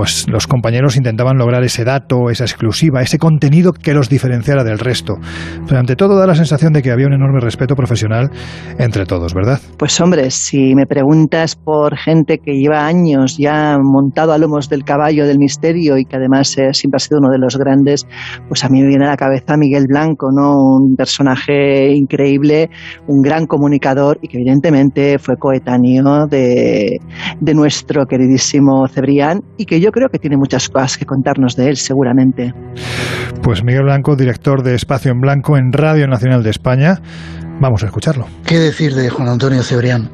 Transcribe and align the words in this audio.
pues 0.00 0.26
los 0.30 0.46
compañeros 0.46 0.96
intentaban 0.96 1.36
lograr 1.36 1.62
ese 1.62 1.84
dato, 1.84 2.30
esa 2.30 2.44
exclusiva, 2.44 3.02
ese 3.02 3.18
contenido 3.18 3.74
que 3.74 3.92
los 3.92 4.08
diferenciara 4.08 4.64
del 4.64 4.78
resto. 4.78 5.18
Pero 5.68 5.78
ante 5.78 5.94
todo 5.94 6.18
da 6.18 6.26
la 6.26 6.34
sensación 6.34 6.72
de 6.72 6.80
que 6.80 6.90
había 6.90 7.06
un 7.06 7.12
enorme 7.12 7.38
respeto 7.38 7.74
profesional 7.74 8.30
entre 8.78 9.04
todos, 9.04 9.34
¿verdad? 9.34 9.60
Pues 9.76 10.00
hombre, 10.00 10.30
si 10.30 10.74
me 10.74 10.86
preguntas 10.86 11.54
por 11.54 11.98
gente 11.98 12.38
que 12.38 12.54
lleva 12.54 12.86
años 12.86 13.36
ya 13.36 13.76
montado 13.78 14.32
a 14.32 14.38
lomos 14.38 14.70
del 14.70 14.84
caballo 14.84 15.26
del 15.26 15.36
misterio 15.36 15.98
y 15.98 16.06
que 16.06 16.16
además 16.16 16.56
eh, 16.56 16.72
siempre 16.72 16.96
ha 16.96 17.00
sido 17.00 17.18
uno 17.18 17.28
de 17.28 17.38
los 17.38 17.58
grandes, 17.58 18.06
pues 18.48 18.64
a 18.64 18.70
mí 18.70 18.80
me 18.80 18.88
viene 18.88 19.04
a 19.04 19.10
la 19.10 19.16
cabeza 19.18 19.58
Miguel 19.58 19.84
Blanco, 19.86 20.30
¿no? 20.34 20.54
Un 20.78 20.96
personaje 20.96 21.92
increíble, 21.92 22.70
un 23.06 23.20
gran 23.20 23.44
comunicador 23.44 24.18
y 24.22 24.28
que 24.28 24.38
evidentemente 24.38 25.18
fue 25.18 25.36
coetáneo 25.36 26.26
de, 26.26 27.00
de 27.38 27.54
nuestro 27.54 28.06
queridísimo 28.06 28.88
Cebrián 28.88 29.42
y 29.58 29.66
que 29.66 29.78
yo 29.78 29.89
creo 29.90 30.08
que 30.08 30.18
tiene 30.18 30.36
muchas 30.36 30.68
cosas 30.68 30.96
que 30.96 31.04
contarnos 31.04 31.56
de 31.56 31.68
él, 31.68 31.76
seguramente. 31.76 32.52
Pues 33.42 33.64
Miguel 33.64 33.84
Blanco, 33.84 34.16
director 34.16 34.62
de 34.62 34.74
Espacio 34.74 35.12
en 35.12 35.20
Blanco 35.20 35.56
en 35.56 35.72
Radio 35.72 36.06
Nacional 36.06 36.42
de 36.42 36.50
España. 36.50 37.00
Vamos 37.60 37.82
a 37.82 37.86
escucharlo. 37.86 38.26
¿Qué 38.46 38.58
decir 38.58 38.94
de 38.94 39.10
Juan 39.10 39.28
Antonio 39.28 39.62
Cebrián? 39.62 40.10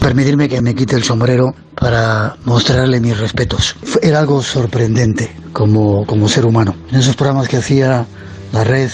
Permitirme 0.00 0.50
que 0.50 0.60
me 0.60 0.74
quite 0.74 0.96
el 0.96 1.02
sombrero 1.02 1.54
para 1.74 2.36
mostrarle 2.44 3.00
mis 3.00 3.18
respetos. 3.18 3.76
Era 4.02 4.20
algo 4.20 4.42
sorprendente 4.42 5.30
como, 5.52 6.04
como 6.04 6.28
ser 6.28 6.44
humano. 6.44 6.74
En 6.90 6.98
esos 6.98 7.16
programas 7.16 7.48
que 7.48 7.56
hacía 7.56 8.04
La 8.52 8.64
Red, 8.64 8.90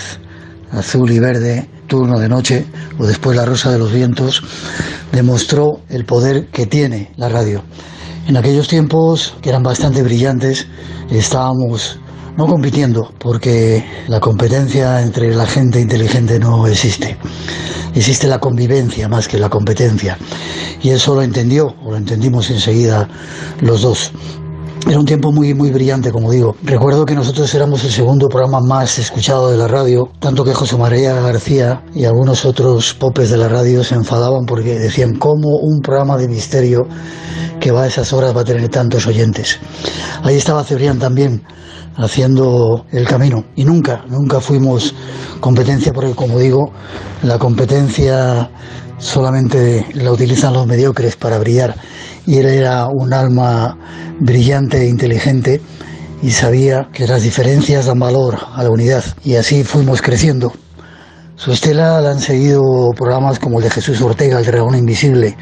Azul 0.71 1.11
y 1.11 1.19
Verde, 1.19 1.69
Turno 1.89 2.21
de 2.21 2.29
Noche 2.29 2.65
o 2.99 3.07
después 3.07 3.37
La 3.37 3.45
Rosa 3.45 3.73
de 3.73 3.79
los 3.79 3.93
Vientos, 3.93 4.41
demostró 5.11 5.81
el 5.89 6.05
poder 6.05 6.47
que 6.47 6.67
tiene 6.67 7.11
la 7.17 7.29
radio. 7.29 7.65
En 8.31 8.37
aquellos 8.37 8.69
tiempos, 8.69 9.35
que 9.43 9.49
eran 9.49 9.65
bastante 9.65 10.05
brillantes, 10.05 10.69
estábamos 11.11 11.99
no 12.37 12.47
compitiendo, 12.47 13.13
porque 13.19 13.85
la 14.07 14.21
competencia 14.21 15.03
entre 15.03 15.35
la 15.35 15.47
gente 15.47 15.81
inteligente 15.81 16.39
no 16.39 16.65
existe. 16.69 17.19
Existe 17.93 18.29
la 18.29 18.39
convivencia 18.39 19.09
más 19.09 19.27
que 19.27 19.37
la 19.37 19.49
competencia. 19.49 20.17
Y 20.81 20.91
eso 20.91 21.17
lo 21.17 21.23
entendió, 21.23 21.75
o 21.85 21.91
lo 21.91 21.97
entendimos 21.97 22.51
enseguida 22.51 23.09
los 23.63 23.83
dos. 23.83 24.13
Era 24.89 25.01
un 25.01 25.07
tiempo 25.07 25.33
muy, 25.33 25.53
muy 25.53 25.71
brillante, 25.71 26.13
como 26.13 26.31
digo. 26.31 26.55
Recuerdo 26.63 27.05
que 27.05 27.17
nosotros 27.17 27.53
éramos 27.53 27.83
el 27.83 27.91
segundo 27.91 28.29
programa 28.29 28.61
más 28.61 28.97
escuchado 29.01 29.51
de 29.51 29.57
la 29.57 29.67
radio, 29.67 30.09
tanto 30.21 30.45
que 30.45 30.55
José 30.55 30.77
María 30.77 31.15
García 31.15 31.83
y 31.97 32.05
algunos 32.05 32.45
otros 32.45 32.95
popes 32.95 33.31
de 33.31 33.39
la 33.39 33.49
radio 33.49 33.83
se 33.83 33.97
enfadaban 33.97 34.47
porque 34.47 34.79
decían 34.79 35.17
cómo 35.17 35.57
un 35.59 35.81
programa 35.81 36.17
de 36.17 36.29
misterio 36.29 36.87
que 37.61 37.71
va 37.71 37.85
a 37.85 37.87
esas 37.87 38.13
horas 38.13 38.37
va 38.37 38.41
a 38.41 38.45
tener 38.45 38.69
tantos 38.69 39.07
oyentes. 39.07 39.59
Ahí 40.23 40.37
estaba 40.37 40.65
Cebrián 40.65 40.99
también 40.99 41.43
haciendo 41.97 42.87
el 42.91 43.07
camino 43.07 43.45
y 43.55 43.65
nunca, 43.65 44.05
nunca 44.09 44.41
fuimos 44.41 44.95
competencia 45.41 45.93
porque 45.93 46.15
como 46.15 46.39
digo, 46.39 46.73
la 47.23 47.39
competencia 47.39 48.51
solamente 48.99 49.87
la 49.95 50.11
utilizan 50.11 50.55
los 50.55 50.67
mediocres 50.67 51.17
para 51.17 51.39
brillar 51.39 51.75
y 52.27 52.39
él 52.39 52.47
era 52.47 52.87
un 52.87 53.13
alma 53.13 53.77
brillante 54.19 54.83
e 54.83 54.89
inteligente 54.89 55.61
y 56.23 56.31
sabía 56.31 56.89
que 56.93 57.07
las 57.07 57.23
diferencias 57.23 57.87
dan 57.87 57.99
valor 57.99 58.39
a 58.55 58.63
la 58.63 58.71
unidad 58.71 59.05
y 59.25 59.37
así 59.37 59.65
fuimos 59.65 60.03
creciendo. 60.03 60.53
Su 61.37 61.53
estela 61.53 62.03
la 62.03 62.11
han 62.11 62.21
seguido 62.21 62.91
programas 62.95 63.39
como 63.39 63.59
el 63.59 63.65
de 63.65 63.71
Jesús 63.71 64.03
Ortega, 64.03 64.39
El 64.39 64.45
Dragón 64.45 64.75
Invisible, 64.75 65.37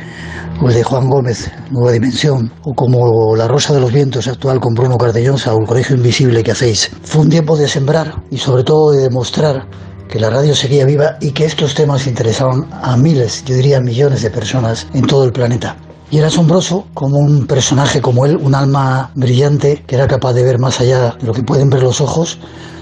el 0.67 0.75
de 0.75 0.83
Juan 0.83 1.09
Gómez, 1.09 1.51
Nueva 1.71 1.93
Dimensión, 1.93 2.51
o 2.63 2.75
como 2.75 3.37
La 3.37 3.47
Rosa 3.47 3.73
de 3.73 3.81
los 3.81 3.93
Vientos 3.93 4.27
actual 4.27 4.59
con 4.61 4.75
Bruno 4.75 4.99
Cardellosa 4.99 5.55
o 5.55 5.61
El 5.61 5.67
Colegio 5.67 5.97
Invisible 5.97 6.43
que 6.43 6.51
hacéis. 6.51 6.91
Fue 7.05 7.23
un 7.23 7.31
tiempo 7.31 7.57
de 7.57 7.69
sembrar 7.69 8.23
y 8.31 8.39
sobre 8.39 8.65
todo 8.65 8.91
de 8.91 9.03
demostrar 9.03 9.67
que 10.09 10.19
la 10.19 10.31
radio 10.31 10.55
seguía 10.55 10.85
viva 10.85 11.17
y 11.21 11.31
que 11.31 11.45
estos 11.45 11.75
temas 11.75 12.07
interesaban 12.07 12.67
a 12.83 12.97
miles, 12.97 13.45
yo 13.45 13.55
diría 13.55 13.81
millones 13.81 14.23
de 14.23 14.31
personas 14.31 14.87
en 14.95 15.07
todo 15.07 15.25
el 15.25 15.33
planeta. 15.33 15.77
Y 16.11 16.19
era 16.19 16.27
asombroso 16.27 16.87
como 16.93 17.19
un 17.19 17.47
personaje 17.47 18.01
como 18.01 18.27
él, 18.27 18.37
un 18.37 18.55
alma 18.55 19.11
brillante, 19.15 19.85
que 19.87 19.95
era 19.95 20.09
capaz 20.09 20.33
de 20.33 20.43
ver 20.43 20.59
más 20.59 20.81
allá 20.81 21.17
de 21.21 21.27
lo 21.27 21.35
que 21.35 21.43
pueden 21.43 21.71
ver 21.71 21.83
los 21.83 22.01
ojos, 22.01 22.39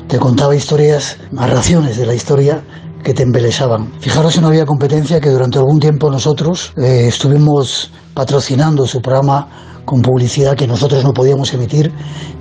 te 0.09 0.19
contaba 0.19 0.54
historias, 0.54 1.19
narraciones 1.32 1.97
de 1.97 2.06
la 2.06 2.15
historia 2.15 2.62
que 3.06 3.14
te 3.14 3.22
embelesaban. 3.22 3.92
Fijaros 4.00 4.34
si 4.34 4.40
no 4.40 4.48
había 4.48 4.66
competencia 4.66 5.20
que 5.20 5.30
durante 5.30 5.58
algún 5.58 5.78
tiempo 5.78 6.10
nosotros 6.10 6.72
eh, 6.76 7.04
estuvimos 7.06 7.92
patrocinando 8.14 8.84
su 8.84 9.00
programa 9.00 9.46
con 9.84 10.02
publicidad 10.02 10.56
que 10.56 10.66
nosotros 10.66 11.04
no 11.04 11.12
podíamos 11.12 11.54
emitir 11.54 11.92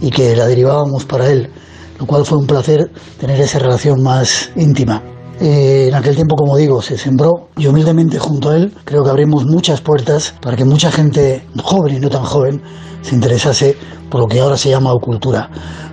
y 0.01 0.09
que 0.09 0.35
la 0.35 0.47
derivábamos 0.47 1.05
para 1.05 1.29
él, 1.29 1.51
lo 1.99 2.07
cual 2.07 2.25
fue 2.25 2.39
un 2.39 2.47
placer 2.47 2.91
tener 3.19 3.39
esa 3.39 3.59
relación 3.59 4.01
más 4.01 4.49
íntima. 4.55 5.03
Eh, 5.39 5.89
en 5.89 5.93
aquel 5.93 6.15
tiempo, 6.15 6.35
como 6.35 6.57
digo, 6.57 6.81
se 6.81 6.97
sembró 6.97 7.49
y 7.57 7.67
humildemente 7.67 8.17
junto 8.17 8.49
a 8.49 8.57
él 8.57 8.73
creo 8.85 9.03
que 9.03 9.11
abrimos 9.11 9.45
muchas 9.45 9.81
puertas 9.81 10.33
para 10.41 10.57
que 10.57 10.65
mucha 10.65 10.91
gente 10.91 11.45
joven 11.61 11.97
y 11.97 11.99
no 11.99 12.09
tan 12.09 12.23
joven 12.23 12.59
se 13.03 13.13
interesase 13.13 13.77
por 14.09 14.21
lo 14.21 14.25
que 14.27 14.39
ahora 14.39 14.57
se 14.57 14.71
llama 14.71 14.91
cultura, 14.99 15.47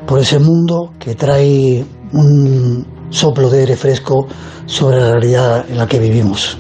por 0.07 0.19
ese 0.19 0.39
mundo 0.39 0.95
que 0.99 1.15
trae 1.15 1.85
un 2.15 2.87
soplo 3.13 3.49
de 3.49 3.61
aire 3.61 3.77
fresco 3.77 4.27
sobre 4.67 5.01
la 5.01 5.13
realidad 5.13 5.65
en 5.69 5.79
la 5.79 5.87
que 5.87 6.01
vivimos. 6.01 6.59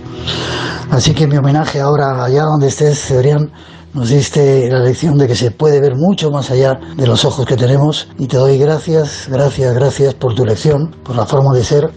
Así 0.90 1.14
que 1.14 1.26
mi 1.26 1.36
homenaje 1.36 1.80
ahora, 1.80 2.22
allá 2.22 2.44
donde 2.44 2.68
estés, 2.68 3.00
Cebrián, 3.00 3.50
nos 3.94 4.08
diste 4.08 4.70
la 4.70 4.78
lección 4.78 5.18
de 5.18 5.26
que 5.26 5.34
se 5.34 5.50
puede 5.50 5.80
ver 5.80 5.96
mucho 5.96 6.30
más 6.30 6.50
allá 6.50 6.78
de 6.96 7.06
los 7.06 7.24
ojos 7.24 7.44
que 7.46 7.56
tenemos 7.56 8.08
y 8.18 8.26
te 8.26 8.36
doy 8.36 8.58
gracias, 8.58 9.26
gracias, 9.28 9.74
gracias 9.74 10.14
por 10.14 10.34
tu 10.34 10.44
lección, 10.44 10.94
por 11.02 11.16
la 11.16 11.26
forma 11.26 11.54
de 11.54 11.64
ser 11.64 11.91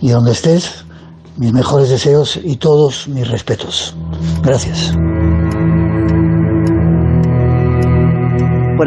y 0.00 0.08
donde 0.10 0.32
estés, 0.32 0.84
mis 1.36 1.52
mejores 1.52 1.90
deseos 1.90 2.38
y 2.42 2.56
todos 2.56 3.06
mis 3.08 3.28
respetos. 3.28 3.94
Gracias. 4.42 4.94